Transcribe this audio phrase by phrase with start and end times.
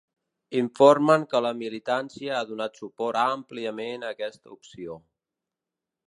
[0.59, 4.97] Informen que la militància ha donat suport àmpliament a aquesta opció.